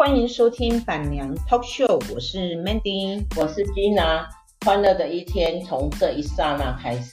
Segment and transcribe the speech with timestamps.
[0.00, 4.24] 欢迎收听板娘 Talk Show，我是 Mandy，我是 Gina，
[4.64, 7.12] 欢乐的一天从这一刹那开始。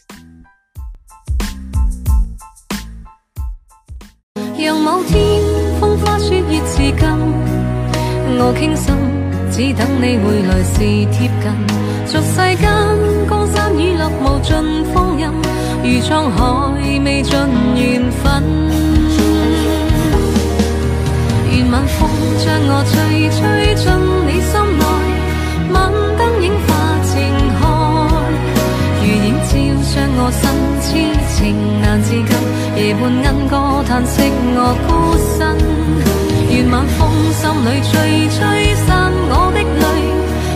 [4.58, 5.44] 让某天
[5.82, 6.98] 风花雪月似金，
[8.40, 8.96] 我倾心，
[9.52, 10.80] 只等你回来时
[11.12, 11.52] 贴近。
[12.08, 12.72] 俗世间
[13.28, 15.28] 江山雨落无尽风荫，
[15.84, 17.38] 如沧海未尽
[17.76, 18.87] 缘分。
[21.70, 23.40] 晚风将我吹，吹
[23.76, 23.86] 进
[24.26, 24.84] 你心内，
[25.74, 25.76] 晚
[26.18, 26.68] 灯映花
[27.04, 27.14] 正
[27.60, 27.62] 开，
[29.02, 29.52] 如映照
[29.92, 30.42] 将我心
[30.82, 30.88] 痴
[31.36, 31.38] 情
[31.82, 32.32] 难自禁，
[32.78, 33.54] 夜半莺歌
[33.86, 34.90] 叹息我孤
[35.38, 35.38] 身。
[36.50, 37.00] 愿晚风
[37.34, 37.92] 心里吹，
[38.30, 38.40] 吹
[38.86, 39.86] 散我的泪，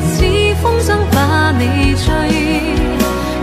[0.08, 0.16] 似
[0.62, 1.62] 风筝把你
[1.96, 2.08] 追。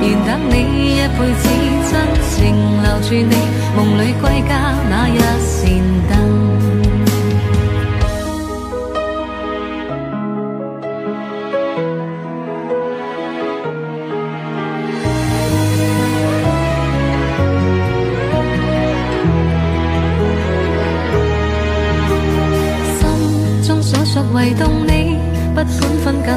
[0.00, 0.54] 愿等你
[0.96, 1.44] 一辈子
[1.90, 1.92] 真
[2.30, 2.36] 情
[2.82, 3.36] 留住你，
[3.76, 4.52] 梦里归家
[4.88, 5.68] 那一扇
[6.08, 6.27] 灯。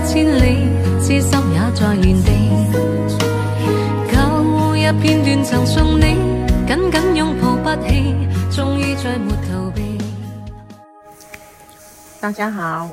[0.06, 0.68] 千里，
[1.00, 2.32] 痴心也在原地。
[4.12, 6.18] 旧日片段曾送你，
[6.68, 8.16] 紧紧拥抱不弃，
[8.52, 9.98] 终于再没逃避。
[12.20, 12.90] 大家好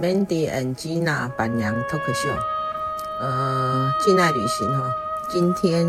[0.00, 2.36] ，Mandy and Gina 板娘 Talk Show，
[3.20, 4.90] 呃，境内旅行哈，
[5.30, 5.86] 今天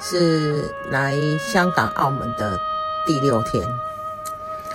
[0.00, 2.58] 是来香港、澳门的
[3.06, 3.62] 第六天，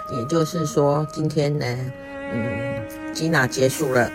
[0.09, 1.65] 也就是说，今天呢。
[2.33, 4.11] 嗯，吉娜结束了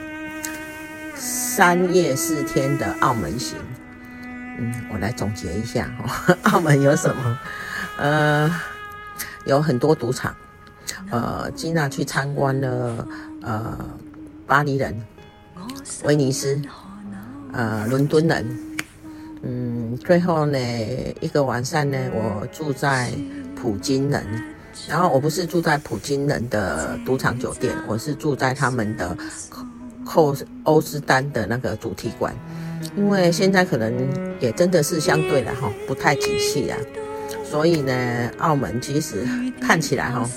[1.61, 3.59] 三夜四天的澳门行。
[4.59, 7.39] 嗯，我来总结一下哈， 澳门有什么？
[7.99, 8.51] 呃，
[9.45, 10.35] 有很多赌场。
[11.11, 13.07] 呃，吉娜去参观了
[13.43, 13.79] 呃
[14.47, 14.99] 巴黎人、
[16.05, 16.59] 威尼斯、
[17.53, 18.59] 呃伦敦人。
[19.43, 20.59] 嗯，最后呢
[21.21, 23.13] 一个晚上呢，我住在
[23.55, 24.25] 普京人。
[24.89, 29.15] 然后我不是住在普京人的赌场酒店，我是住在他们的
[30.05, 30.35] 寇
[30.65, 32.35] 欧斯丹的那个主题馆，
[32.97, 33.93] 因为现在可能
[34.41, 36.79] 也真的是相对的哈，不太景气啊，
[37.45, 39.27] 所以呢，澳门其实
[39.61, 40.29] 看起来哈，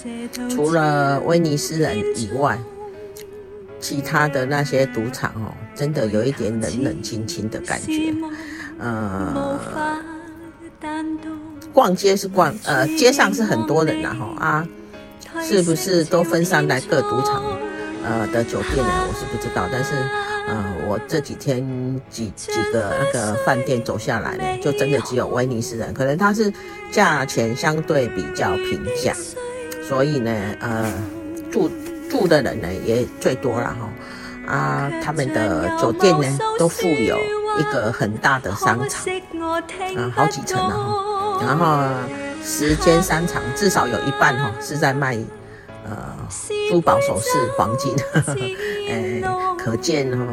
[0.49, 2.57] 除了威尼斯人以外，
[3.79, 8.13] 其他的那些赌场哦，真的有一点冷冷清清的感觉，
[8.79, 9.59] 呃。
[11.73, 14.67] 逛街是逛，呃，街上是很多人呐，哈啊，
[15.41, 17.41] 是不是都分散在各赌场，
[18.03, 18.91] 呃的酒店呢？
[19.07, 19.93] 我是不知道，但是，
[20.47, 21.63] 呃，我这几天
[22.09, 26.51] 几几个那个饭店走下来呢，就真的只有威尼斯人，可能他是
[26.91, 29.13] 价钱相对比较平价，
[29.87, 30.91] 所以呢，呃，
[31.51, 31.69] 住
[32.09, 33.75] 住的人呢也最多了
[34.47, 37.17] 哈，啊，他们的酒店呢都附有
[37.59, 39.13] 一个很大的商场，
[39.97, 40.75] 啊，好几层呢。
[41.45, 41.83] 然后
[42.43, 45.17] 十间商场至少有一半哈是在卖
[45.83, 46.15] 呃
[46.69, 48.35] 珠宝首饰黄金，呵 呵
[48.89, 49.21] 哎，
[49.57, 50.25] 可见哈，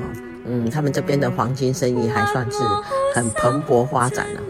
[0.45, 2.59] 嗯，他们这边的黄金生意还算是
[3.15, 4.41] 很蓬勃发展的。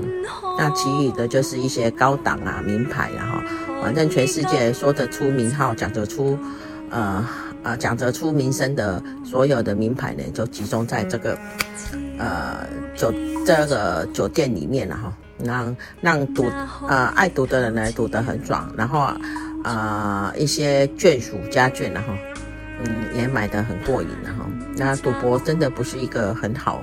[0.58, 3.38] 那其余的就是一些高档啊名牌，然后
[3.82, 6.38] 反正全世界说得出名号、讲得出
[6.90, 7.26] 呃
[7.62, 11.38] 呃讲得出名声的所有的名牌呢，就集中在这个
[12.18, 13.12] 呃酒
[13.46, 15.12] 这个酒店里面了哈。
[15.42, 16.44] 让让赌
[16.86, 19.10] 呃爱赌的人来赌得很爽，然后
[19.64, 22.14] 啊、一些眷属家眷然后
[22.84, 24.44] 嗯也买得很过瘾然后
[24.76, 26.80] 那赌博真的不是一个很好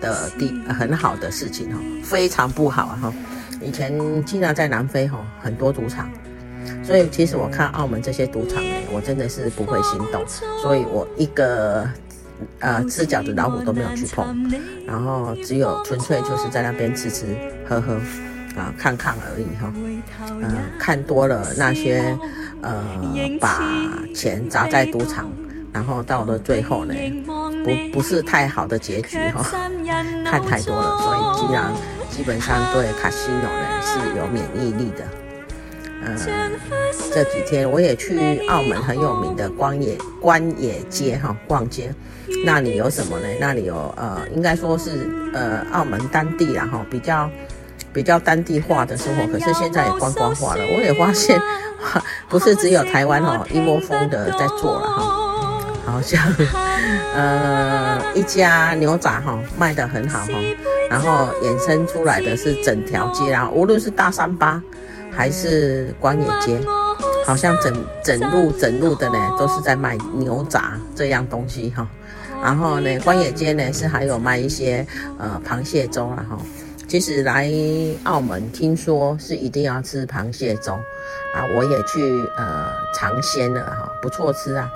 [0.00, 3.12] 的地很好的事情哈，非常不好哈。
[3.60, 3.92] 以前
[4.24, 6.10] 经常在南非哈很多赌场，
[6.82, 10.24] 所以其实我看澳门这些赌场呢，我真的是不会心动，
[10.62, 11.88] 所以我一个。
[12.58, 14.50] 呃，赤脚的老虎都没有去碰，
[14.84, 17.26] 然后只有纯粹就是在那边吃吃
[17.64, 17.96] 喝喝，
[18.56, 19.72] 啊，看看而已哈。
[20.42, 22.16] 呃，看多了那些
[22.62, 22.82] 呃，
[23.40, 23.60] 把
[24.14, 25.30] 钱砸在赌场，
[25.72, 26.94] 然后到了最后呢，
[27.64, 29.44] 不不是太好的结局哈。
[30.24, 31.72] 看太多了，所以既然
[32.10, 35.04] 基本上对卡西诺呢是有免疫力的。
[36.04, 36.16] 呃，
[37.12, 41.94] 这几天我也去澳门很有名的光野官野街哈逛街。
[42.44, 43.26] 那里有什么呢？
[43.40, 47.30] 那里有呃，应该说是呃，澳门当地然后比较
[47.94, 50.62] 比较当地化的生活，可是现在也观光化了。
[50.76, 51.40] 我也发现，
[52.28, 55.20] 不是只有台湾哦，一窝蜂的在做了哈。
[55.86, 56.20] 好像
[57.14, 60.32] 呃一家牛杂哈卖得很好哈，
[60.90, 64.60] 然后衍生出来的是整条街，然后无论是大三巴
[65.12, 66.58] 还是官野街，
[67.24, 71.86] 好像整整路整路的呢都是在卖牛杂这样东西哈。
[72.42, 74.84] 然后呢，关野街呢是还有卖一些
[75.18, 76.36] 呃螃蟹粥了哈。
[76.88, 77.50] 其实来
[78.04, 80.74] 澳门听说是一定要吃螃蟹粥
[81.34, 84.70] 啊，我也去呃尝鲜了哈，不错吃啊。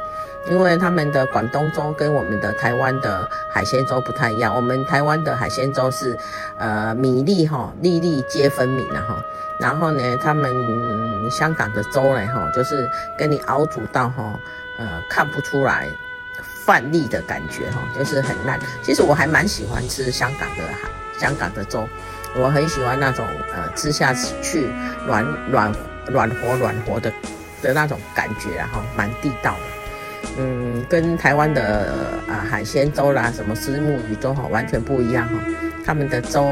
[0.50, 6.16] 因为他们的广东粥跟我们的台湾的海鲜粥不太一样，我们台湾的海鲜粥是，
[6.58, 9.22] 呃，米粒哈，粒粒皆分明的哈。
[9.60, 10.50] 然后呢，他们
[11.30, 12.88] 香港的粥呢哈，就是
[13.18, 14.40] 跟你熬煮到哈，
[14.78, 15.86] 呃，看不出来
[16.64, 18.58] 饭粒的感觉哈，就是很烂。
[18.82, 20.64] 其实我还蛮喜欢吃香港的
[21.18, 21.88] 香港的粥，
[22.36, 24.68] 我很喜欢那种呃吃下去
[25.06, 25.72] 软软
[26.08, 27.12] 软和软和的
[27.62, 30.30] 的那种感觉，然后蛮地道的。
[30.36, 31.90] 嗯，跟台湾的
[32.28, 35.34] 啊、呃、海鲜粥啦，什么虱目鱼粥哈，完全不一样哈。
[35.84, 36.46] 他们的粥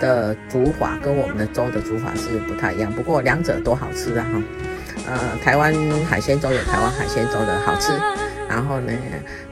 [0.00, 4.42] 的煮法跟我们的粥的煮法是不太一样，不过两者都好吃啊哈。
[5.06, 5.72] 呃，台湾
[6.08, 7.92] 海鲜粥有台湾海鲜粥的好吃，
[8.48, 8.92] 然后呢，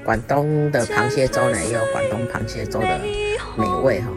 [0.04, 2.98] 广东的螃蟹粥呢也有广东螃蟹粥的
[3.56, 4.08] 美味哈。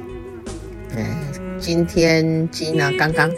[0.95, 3.29] 嗯，今天今呢刚刚，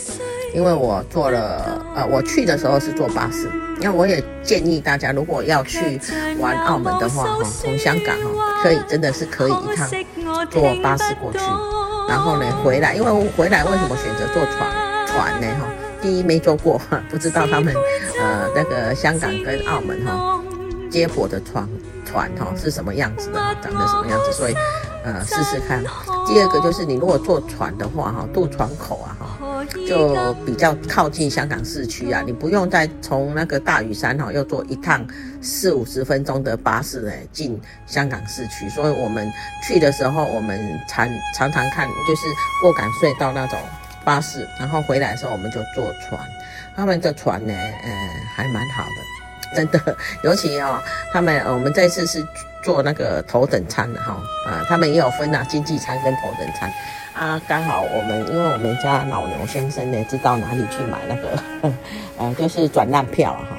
[0.53, 3.50] 因为我坐了，呃，我去的时候是坐巴士。
[3.79, 6.00] 那我也建议大家，如果要去
[6.39, 9.89] 玩澳门的话，哈，从香港哈，可以真的是可以一趟
[10.50, 11.39] 坐巴士过去，
[12.07, 15.47] 然后呢回来，因为我回来为什么选择坐船船呢？
[15.59, 15.67] 哈，
[16.01, 16.79] 第一没坐过，
[17.09, 17.73] 不知道他们
[18.19, 20.41] 呃那个香港跟澳门哈
[20.89, 21.67] 接驳的船
[22.06, 24.56] 船哈是什么样子的，长得什么样子，所以
[25.03, 25.83] 呃试试看。
[26.25, 29.27] 第二个就是你如果坐船的话哈，渡船口啊哈。
[29.88, 35.05] 就比较靠近香港市区啊，你不用再从那个大屿山哈，又坐一趟
[35.41, 38.67] 四五十分钟的巴士来进香港市区。
[38.69, 39.31] 所以我们
[39.65, 42.21] 去的时候，我们常常常看就是
[42.61, 43.57] 过港隧道那种
[44.03, 46.19] 巴士，然后回来的时候我们就坐船。
[46.75, 49.97] 他们的船呢，呃，还蛮好的，真的。
[50.23, 50.77] 尤其哦，
[51.13, 52.21] 他们我们这次是
[52.63, 54.13] 坐那个头等舱的哈，
[54.48, 56.69] 啊，他们也有分啊，经济舱跟头等舱。
[57.13, 61.74] 啊，刚好我们因为我们家老牛先生呢，知道哪里去买那个，
[62.18, 63.57] 呃，就是转让票哈，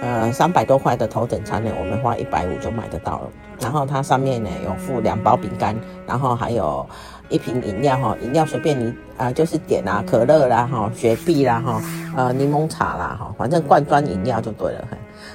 [0.00, 3.28] 呃，三百多块的头等舱呢，我们花一百五就买得到了。
[3.60, 5.76] 然后它上面呢有附两包饼干，
[6.06, 6.84] 然后还有
[7.28, 11.82] 一瓶饮料哈，饮料随便你啊、就是点啊，可乐啦哈，雪碧啦哈，
[12.16, 14.88] 呃，柠檬茶啦哈，反正罐装饮料就对了，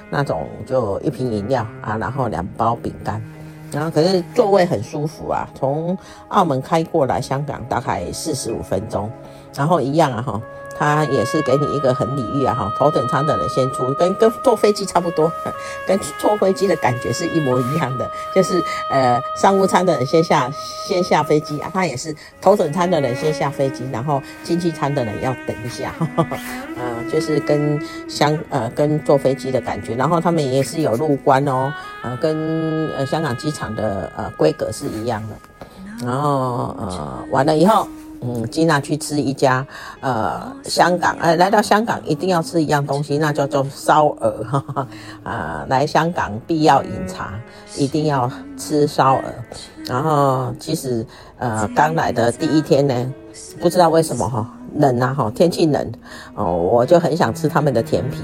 [0.10, 3.22] 那种就一瓶饮料啊，然后两包饼干。
[3.72, 5.96] 然后可是座位很舒服啊，从
[6.30, 9.10] 澳门开过来香港大概四十五分钟，
[9.56, 10.42] 然后一样啊哈。
[10.80, 15.30] 他也是给你一个很礼遇啊哈，头等舱的人先出，跟跟坐飞机差不多，
[15.86, 20.50] 跟坐飞机的感觉是一模一样的，就是呃商务舱的人先下
[20.88, 26.38] 先下飞机啊，他也是头等舱的人先下飞机，然后经济舱的人要等一下，呵 呵
[26.78, 27.78] 呃就是跟
[28.08, 31.74] 香呃跟坐飞机的感觉，然后他们也是有入关哦，
[32.04, 37.86] 呃跟呃香港机场的呃规格是一样的，然后呃完了以后。
[38.22, 39.66] 嗯，吉娜去吃一家，
[40.02, 44.88] 呃，香港，呃，来到香港一定要吃一样东西，那叫做烧鹅，哈哈，
[45.24, 47.40] 啊，来香港必要饮茶，
[47.78, 49.24] 一定要吃烧鹅。
[49.86, 51.06] 然后其实，
[51.38, 53.14] 呃，刚来的第一天呢，
[53.62, 55.92] 不知道为什么哈，冷啊哈，天气冷，
[56.36, 58.22] 哦，我就很想吃他们的甜品。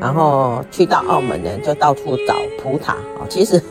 [0.00, 2.92] 然后去到澳门呢，就到处找葡挞。
[3.20, 3.62] 哦，其实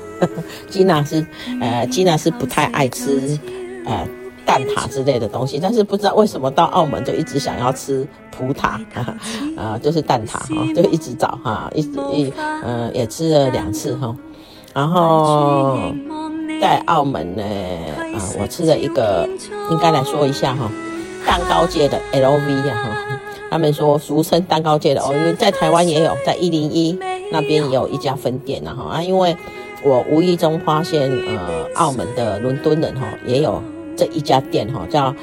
[0.69, 1.25] 吉娜是，
[1.59, 3.39] 呃，吉娜是不太爱吃，
[3.87, 4.07] 呃。
[4.45, 9.17] 蛋挞之类的东西，但是不知道为什么到澳门就一直想要吃葡挞啊，
[9.57, 12.31] 啊，就是蛋挞哈，就一直找哈，一直一
[12.63, 14.15] 嗯也吃了两次哈，
[14.73, 15.91] 然后
[16.61, 19.27] 在澳门呢，啊，我吃了一个，
[19.71, 20.69] 应该来说一下哈，
[21.25, 26.97] 蛋糕界的 LV 啊哈，他们说俗称蛋糕界的哦，因为在台湾也有，在一零一
[27.31, 29.35] 那边也有一家分店哈啊，因为
[29.83, 33.61] 我无意中发现呃，澳门的伦敦人哈也有。
[33.95, 35.13] 这一家店哈叫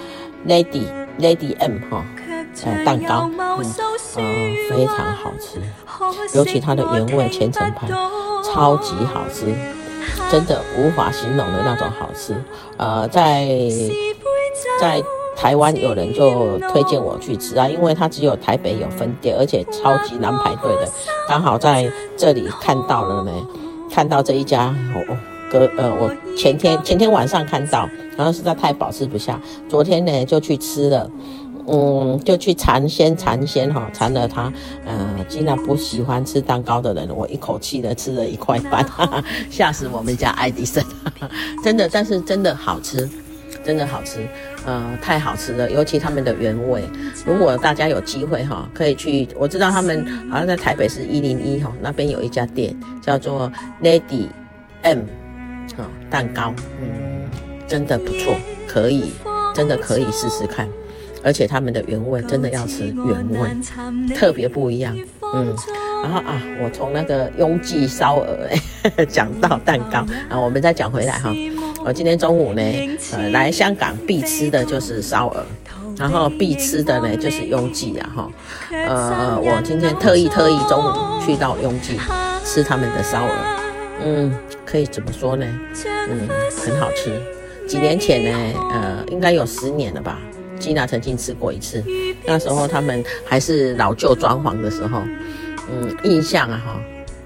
[0.46, 0.84] Lady
[1.20, 2.04] Lady M 哈，
[2.64, 3.64] 呃蛋糕，嗯，
[4.16, 4.22] 呃
[4.70, 5.60] 非常好吃，
[6.34, 7.86] 尤其它的原味千层派，
[8.42, 9.46] 超级好吃，
[10.30, 12.34] 真的无法形容的那种好吃。
[12.76, 13.46] 呃，在
[14.80, 15.02] 在
[15.36, 20.88] 台湾有人就推荐我去吃啊，因为它只有台北有分店，而且超级难排队的。
[21.28, 23.32] 刚好在这里看到了呢，
[23.90, 25.16] 看到这一家哦。
[25.76, 31.10] 呃，我前天前天晚上看到，然后实在太饱吃不下，昨天呢就去吃了，
[31.66, 34.52] 嗯，就去尝鲜尝鲜哈，尝了它，
[34.86, 41.30] 呃，既然不喜欢吃蛋糕的人，我一口气的吃了一块半，哈哈，吓死我们家爱迪生，哈哈，
[41.62, 43.08] 真的，但是真的好吃，
[43.62, 44.26] 真的好吃，
[44.64, 46.82] 呃，太好吃了，尤其他们的原味，
[47.26, 53.50] 如果大家有机会哈，可以去，我知道他们好像在台北市一零一哈那边有一家店叫做
[53.82, 54.26] Lady
[54.82, 55.00] M
[55.76, 57.28] 啊蛋糕，嗯，
[57.66, 58.34] 真的不错，
[58.66, 59.12] 可以，
[59.54, 60.68] 真的可以试试看。
[61.24, 64.96] 而且他们的原味真的要吃原味，特别不一样。
[65.34, 65.54] 嗯，
[66.02, 68.48] 然后啊，我从那个雍记烧鹅
[69.08, 71.32] 讲到蛋糕，然后我们再讲回来哈。
[71.84, 72.62] 我今天中午呢，
[73.12, 75.46] 呃，来香港必吃的就是烧鹅，
[75.96, 78.30] 然后必吃的呢就是雍记啊哈。
[78.72, 81.96] 呃，我今天特意特意中午去到雍记
[82.44, 83.30] 吃他们的烧鹅，
[84.04, 84.32] 嗯，
[84.64, 85.46] 可以怎么说呢？
[86.08, 86.28] 嗯，
[86.64, 87.20] 很好吃。
[87.68, 90.18] 几年前呢，呃，应该有十年了吧。
[90.58, 91.82] 吉娜曾经吃过一次，
[92.24, 95.02] 那时候他们还是老旧装潢的时候，
[95.70, 96.80] 嗯，印象啊哈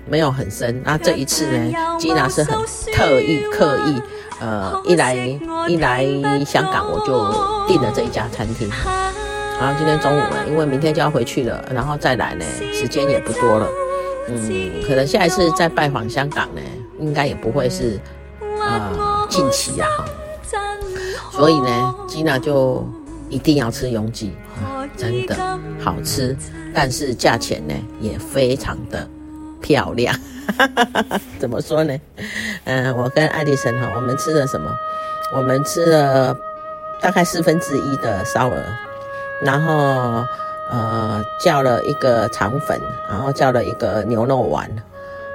[0.08, 0.80] 没有很深。
[0.84, 2.58] 那这一次呢，吉娜是很
[2.92, 4.00] 特意刻意，
[4.40, 5.14] 呃，一来
[5.68, 6.06] 一来
[6.46, 8.70] 香港我就订了这一家餐厅。
[9.58, 13.68] 然后今天中午呢，因为明天就要回去了，然后再来呢，时间也不多了，
[14.28, 16.60] 嗯，可能下一次再拜访香港呢，
[16.98, 17.98] 应该也不会是
[18.40, 20.04] 呃近期啊哈。
[21.32, 22.86] 所以呢，吉娜就。
[23.28, 25.34] 一定要吃雍记啊，真的
[25.82, 26.34] 好吃，
[26.72, 29.04] 但是价钱呢也非常的
[29.60, 30.14] 漂亮。
[31.36, 31.98] 怎么说呢？
[32.66, 34.70] 嗯、我跟爱迪生哈，我们吃了什么？
[35.34, 36.32] 我们吃了
[37.00, 38.62] 大概四分之一的烧鹅，
[39.42, 40.24] 然后
[40.70, 44.70] 呃叫了一个肠粉，然后叫了一个牛肉丸，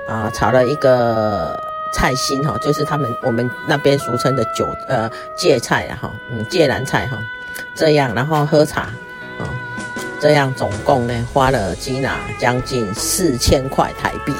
[0.08, 1.60] 啊、炒了一个
[1.94, 7.18] 菜心哈，就是他们我们那边俗称的韭呃芥菜哈，嗯芥蓝菜哈。
[7.76, 8.90] 这样，然后喝茶，
[9.40, 9.46] 哦，
[10.20, 14.34] 这样总共呢花了吉娜将近四千块台币，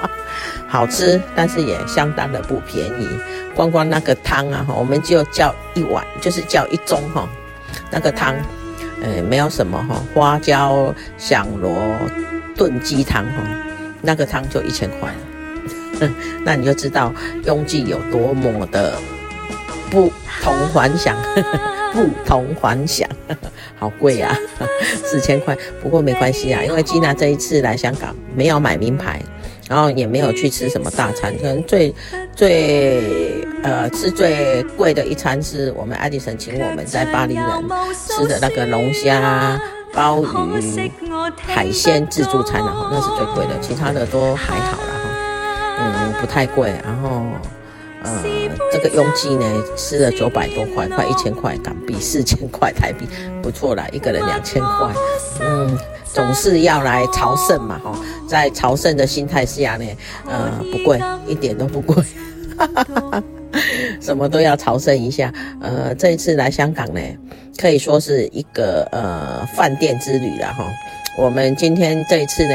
[0.66, 3.08] 好吃，但是也相当的不便宜。
[3.54, 7.28] 光光那个汤啊，我们就叫一碗，就是叫一盅哈，
[7.90, 8.34] 那个汤，
[9.02, 11.72] 呃，没有什么哈，花椒响螺
[12.56, 13.42] 炖鸡汤哈，
[14.02, 15.10] 那个汤就一千块
[16.00, 16.10] 了，
[16.44, 17.12] 那你就知道
[17.44, 18.98] 雍记有多么的
[19.90, 20.12] 不
[20.42, 21.16] 同凡响。
[21.90, 23.08] 不同凡响，
[23.78, 24.36] 好贵啊，
[25.02, 25.56] 四千块。
[25.82, 29.22] 不过没关系啊，因为吉娜这一次来香港没有买名牌，
[29.66, 31.92] 然后也没有去吃什么大餐，可能最
[32.38, 37.44] 最呃吃最贵的一餐是我们爱迪生请我们在巴黎人
[37.92, 39.60] 吃的那个龙虾、
[39.92, 40.88] 鲍鱼、
[41.36, 47.22] 海鲜自助餐，然后那是最贵的，其他的都还好啦哈，嗯，不太贵，然后。
[48.00, 48.22] 呃，
[48.72, 49.44] 这个雍记呢，
[49.76, 53.08] 吃了九百多块，快一千块港币，四千块台币，
[53.42, 54.94] 不错啦，一个人两千块。
[55.40, 59.84] 嗯，总是要来朝圣嘛，哈，在朝圣的心态下呢，
[60.30, 61.96] 呃，不贵，一点都不贵，
[64.00, 65.32] 什么都要朝圣一下。
[65.60, 67.00] 呃，这一次来香港呢，
[67.56, 70.64] 可以说是一个呃饭店之旅了哈。
[71.16, 72.54] 我们今天这一次呢，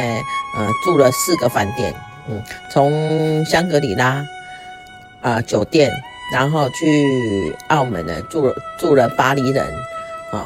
[0.57, 1.93] 呃，住了四个饭店，
[2.29, 2.41] 嗯，
[2.71, 4.25] 从香格里拉。
[5.23, 5.89] 啊、呃，酒店，
[6.33, 9.63] 然后去澳门呢，住了住了巴黎人，
[10.33, 10.45] 啊、哦，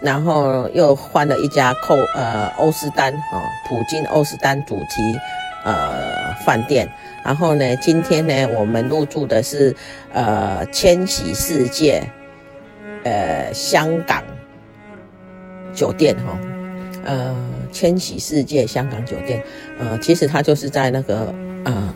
[0.00, 5.02] 然后又换了一家寇呃欧斯丹啊、哦，普京欧斯丹主题
[5.64, 6.88] 呃饭店，
[7.24, 9.74] 然后呢，今天呢，我们入住的是
[10.12, 12.02] 呃千禧世界
[13.02, 14.22] 呃香港
[15.74, 16.38] 酒店哈、哦，
[17.04, 17.36] 呃
[17.72, 19.42] 千禧世界香港酒店，
[19.80, 21.94] 呃，其实它就是在那个呃。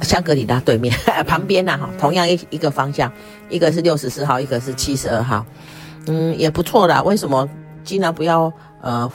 [0.00, 0.94] 香格里拉对面
[1.26, 3.12] 旁边呐，哈，同样一一个方向，
[3.50, 5.44] 一个是六十四号，一个是七十二号，
[6.06, 7.02] 嗯，也不错啦。
[7.02, 7.46] 为什么
[7.84, 8.50] 尽量不要
[8.80, 9.10] 呃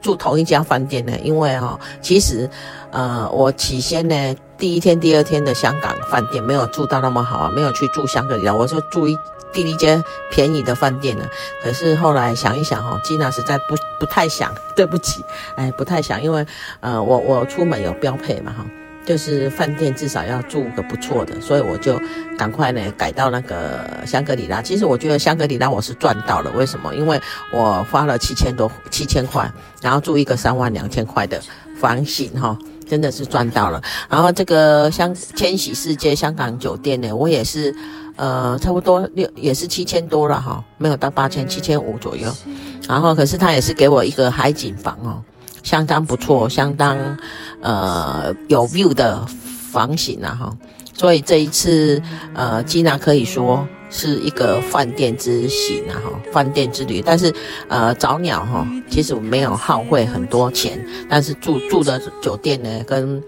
[0.00, 1.12] 住同一家饭店呢？
[1.22, 2.48] 因为哈，其实
[2.90, 9.16] 呃，我起先呢，第一天、第二天的香港饭店没有住到那么好啊，没有去住香格里拉，我就住一
[9.52, 11.24] 第一间便宜的饭店呢。
[11.62, 15.24] 可是后来想一想哈，吉娜实在不不太想，对不起，
[15.56, 16.46] 哎，不太想，因为
[16.80, 18.64] 呃，我我出门有标配嘛哈。
[19.04, 22.00] 就是饭店至少要住个不错的，所以我就
[22.38, 24.62] 赶快呢改到那个香格里拉。
[24.62, 26.94] 其实我觉得香格里拉我是赚到了，为什么？
[26.94, 27.20] 因为
[27.52, 29.50] 我花了七千多七千块，
[29.82, 31.40] 然后住一个三万两千块的
[31.76, 33.82] 房型哈，真的是赚到了。
[34.08, 37.74] 然后这个香千禧世界香港酒店呢，我也是
[38.16, 42.30] 呃差不多六也是七千多了哈，没有到八千七千五左右。
[42.88, 45.22] 然后可是他也是给我一个海景房哦。
[45.62, 46.96] 相当不错，相当
[47.60, 49.24] 呃有 view 的
[49.72, 50.56] 房型啊哈，
[50.94, 52.02] 所以这一次
[52.34, 57.02] 呃吉娜可以说是一个饭店之行啊哈，饭店之旅。
[57.04, 57.32] 但是
[57.68, 63.22] 呃早鸟哈，其实我没有耗费很多钱，但是住住的酒店呢跟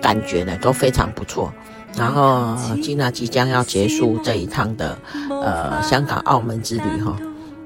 [0.00, 1.52] 感觉呢都非常不错。
[1.96, 4.96] 然后吉娜即将要结束这一趟的
[5.28, 7.16] 呃香港澳门之旅哈。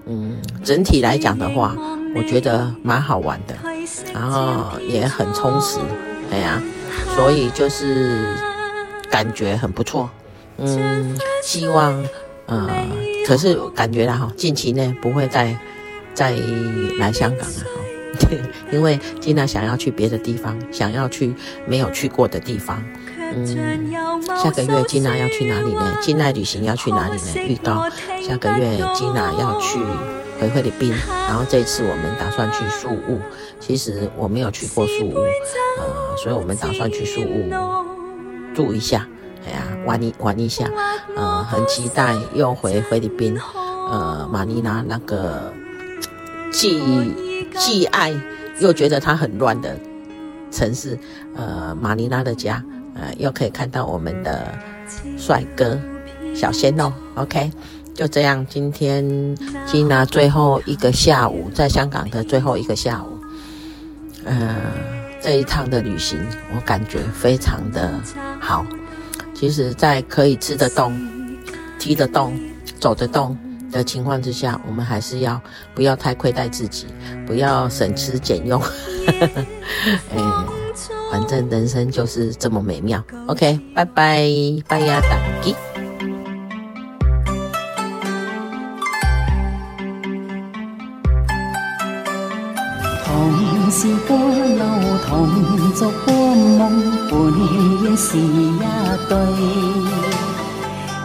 [0.07, 1.77] 嗯，整体来讲的话，
[2.15, 3.55] 我觉得蛮好玩的，
[4.13, 5.79] 然后也很充实，
[6.31, 6.63] 哎呀，
[7.15, 8.35] 所以就是
[9.11, 10.09] 感觉很不错。
[10.59, 12.05] 嗯，希望
[12.47, 12.69] 呃，
[13.27, 15.57] 可是感觉啦哈，近期内不会再
[16.15, 16.33] 再
[16.99, 18.29] 来香港了哈，
[18.71, 21.35] 因为金娜想要去别的地方，想要去
[21.67, 22.83] 没有去过的地方。
[23.35, 23.91] 嗯，
[24.43, 25.97] 下个月金娜要去哪里呢？
[26.03, 27.47] 金娜旅行要去哪里呢？
[27.49, 27.87] 预告
[28.21, 29.79] 下个月金娜要去
[30.43, 30.93] 回菲律宾，
[31.29, 33.21] 然后这一次我们打算去树屋。
[33.61, 35.15] 其实我没有去过树屋，
[35.79, 37.49] 呃，所以我们打算去树屋
[38.53, 39.07] 住一下，
[39.47, 40.69] 哎呀，玩一玩一下，
[41.15, 43.39] 呃，很期待又回菲律宾，
[43.89, 45.53] 呃，马尼拉那个
[46.51, 47.15] 既
[47.57, 48.13] 既爱
[48.59, 49.79] 又觉得它很乱的
[50.51, 50.99] 城市，
[51.37, 52.65] 呃，马尼拉的家。
[52.95, 54.53] 呃，又可以看到我们的
[55.17, 55.79] 帅哥
[56.35, 57.51] 小鲜肉，OK，
[57.95, 58.45] 就这样。
[58.49, 63.19] 今天吉娜最后一个下午在香港的最后一个下午，
[64.25, 64.57] 呃，
[65.21, 66.19] 这一趟的旅行
[66.55, 67.93] 我感觉非常的
[68.41, 68.65] 好。
[69.35, 70.97] 其实，在可以吃得动、
[71.79, 72.39] 踢得动、
[72.79, 73.37] 走得动
[73.73, 75.41] 的情况之下，我们还是要
[75.75, 76.87] 不要太亏待自己，
[77.27, 78.63] 不要省吃俭用。
[80.15, 80.23] 哎
[81.11, 83.03] 反正人生就是这么美妙。
[83.27, 84.27] OK，拜拜，
[84.67, 85.55] 拜呀，打击。
[93.75, 94.63] 是过路，
[95.09, 95.11] 同
[95.73, 96.61] 做过梦，
[97.09, 97.17] 本
[97.89, 98.59] 应是一
[99.09, 99.17] 对。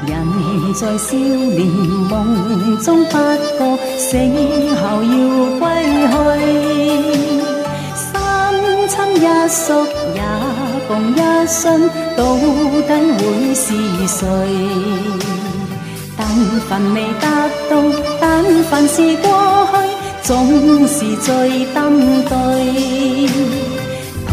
[0.06, 0.12] 人
[0.74, 1.66] 在少年
[2.10, 3.12] 梦中不
[3.58, 5.16] 觉，醒后要
[5.60, 5.64] 归
[6.12, 6.14] 去。
[7.96, 8.06] 三
[8.90, 10.22] 亲一宿也
[10.90, 13.66] 共一生，到底会是
[14.08, 14.28] 谁？
[16.18, 16.28] 但
[16.68, 17.72] 凡未达到，
[18.20, 19.66] 但凡是过
[20.28, 21.82] 总是最登
[22.26, 22.30] 对。
[24.28, 24.30] 台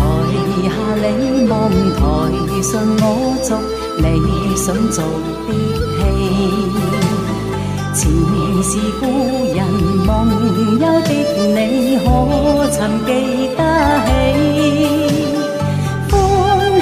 [0.64, 0.68] 下
[1.01, 1.09] 你
[1.49, 1.55] 望，
[1.95, 2.03] 台
[2.64, 3.05] 上我
[3.45, 3.49] 做，
[4.03, 4.09] 理
[4.57, 4.99] 想做
[5.38, 5.38] 的
[5.95, 6.01] 戏。
[7.95, 8.03] 前
[8.64, 9.03] 是故
[9.55, 9.57] 人
[10.05, 10.11] 梦
[10.81, 11.09] 忧的
[11.55, 11.62] 你，
[12.03, 12.05] 可
[12.73, 13.09] 曾记
[13.57, 13.61] 得
[14.05, 14.11] 起？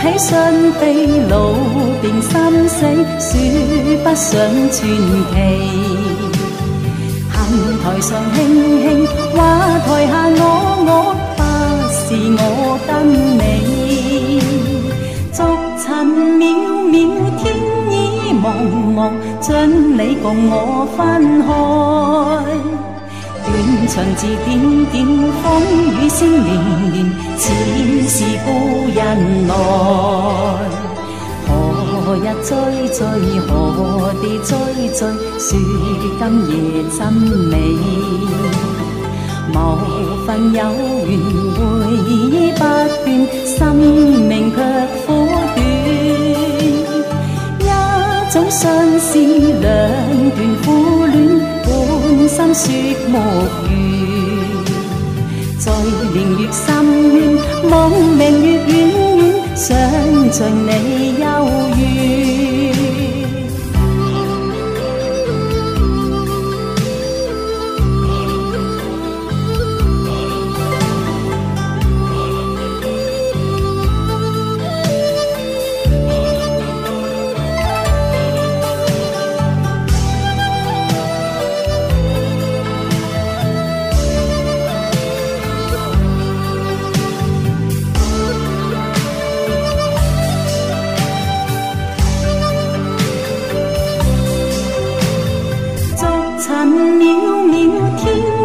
[0.00, 0.32] 喜双
[0.80, 0.82] 飞，
[1.28, 1.32] 路
[2.00, 2.32] 边心
[2.66, 2.80] 死，
[3.20, 3.30] 说
[4.02, 4.30] 不上
[4.70, 4.80] 传
[5.34, 6.01] 奇。
[8.02, 8.36] 上轻
[8.82, 10.42] 轻，话台下我
[10.88, 10.90] 我，
[11.36, 11.40] 不
[11.94, 12.02] 是
[12.36, 12.42] 我
[12.84, 12.90] 跟
[13.38, 13.40] 你。
[15.32, 15.38] 逐
[15.78, 15.86] 尘
[16.36, 16.42] 渺
[16.90, 16.94] 渺，
[17.38, 17.40] 天
[17.92, 17.94] 意
[18.34, 18.44] 茫
[18.96, 18.98] 茫，
[19.40, 19.46] 将
[19.96, 20.52] 你共我
[20.96, 21.00] 分
[21.46, 21.48] 开。
[23.44, 23.48] 断
[23.86, 24.50] 肠字点
[24.90, 25.06] 点，
[25.40, 25.46] 风
[25.94, 26.50] 雨声连
[26.92, 26.94] 连，
[27.38, 27.42] 似
[28.08, 28.48] 是故
[28.92, 28.98] 人
[29.46, 29.52] 来。
[32.04, 32.50] 何日追
[32.88, 32.98] 追，
[33.46, 33.50] 何
[34.20, 34.50] 地追
[34.90, 34.98] 追，
[35.38, 35.48] 说
[36.18, 36.52] 今夜
[36.98, 37.52] 真美。
[39.54, 39.56] 无
[40.26, 40.58] 份有
[41.06, 41.10] 缘
[41.54, 41.60] 回
[42.08, 42.10] 忆
[42.52, 43.06] 不断，
[43.46, 44.56] 生命却
[45.06, 45.08] 苦
[45.54, 45.56] 短。
[47.60, 47.62] 一
[48.32, 48.60] 种相
[48.98, 49.62] 思，两
[50.30, 50.66] 段苦
[51.06, 51.16] 恋。
[51.64, 52.64] 半生说
[53.08, 53.14] 无
[53.68, 53.70] 语，
[55.58, 55.64] 在
[56.12, 56.60] 年月深
[57.14, 57.14] 渊，
[57.68, 57.70] 梦
[58.16, 58.70] 明月远
[59.18, 59.20] 远，
[59.54, 59.60] 想
[60.32, 60.68] 像你
[61.20, 61.24] 忧
[61.76, 61.80] 郁。
[96.52, 96.66] 云
[97.00, 97.02] 渺
[97.48, 97.52] 渺，
[97.96, 98.02] 天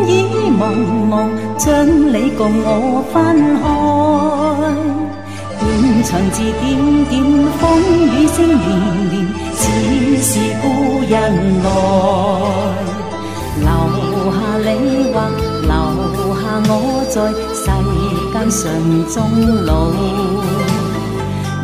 [0.08, 0.10] 已
[0.58, 0.62] 茫
[1.10, 1.12] 茫，
[1.58, 2.68] 将你共我
[3.12, 3.16] 分
[3.62, 3.64] 开，
[5.60, 5.62] 断
[6.04, 6.66] 肠字点
[7.10, 7.14] 点，
[7.60, 7.62] 风
[8.08, 8.66] 雨声连
[9.12, 9.14] 连，
[9.54, 9.60] 似
[10.24, 10.30] 是
[10.62, 10.66] 故
[11.08, 11.14] 人
[11.64, 11.66] 来。
[13.60, 13.66] 留
[14.32, 14.66] 下你
[15.12, 15.16] 或
[15.62, 15.70] 留
[16.36, 16.72] 下我
[17.10, 17.16] 在
[17.54, 17.66] 世
[18.32, 18.60] 间上
[19.10, 19.16] 终
[19.66, 19.70] 老。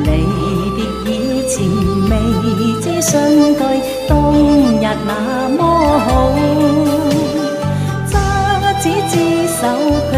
[0.04, 0.06] 离
[0.76, 1.16] 别以
[1.48, 1.54] 前
[2.10, 2.12] 未
[2.82, 3.12] 知相
[3.54, 3.62] 对，
[4.08, 4.38] 当日
[5.06, 5.12] 那
[5.58, 5.62] 么
[6.06, 6.08] 好。
[8.10, 8.14] 执
[8.82, 9.14] 子之
[9.48, 9.62] 手
[10.12, 10.14] 却。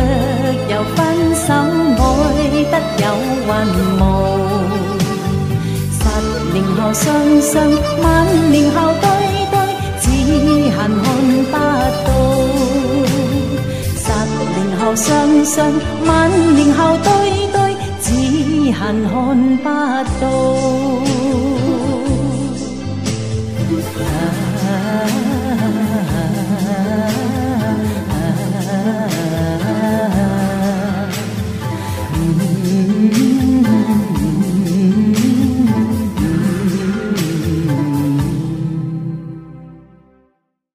[0.68, 0.98] 又分
[1.36, 2.28] 手，爱
[2.72, 3.06] 得有
[3.48, 3.50] 云
[4.02, 4.02] 雾。
[5.92, 6.02] 十
[6.52, 7.04] 年后双
[7.42, 7.54] 双，
[8.02, 8.04] 万
[8.52, 9.06] 年后对
[9.52, 9.56] 对，
[10.02, 10.04] 只
[10.72, 11.06] 恨看
[11.52, 11.54] 不
[12.04, 12.06] 到。
[14.02, 14.06] 十
[14.56, 15.06] 年后双
[15.46, 15.56] 双，
[16.06, 16.10] 万
[16.56, 17.08] 年后对
[17.54, 17.56] 对，
[18.02, 18.06] 只
[18.74, 19.14] 恨看
[19.58, 19.64] 不
[20.20, 20.24] 到。
[23.98, 24.45] love.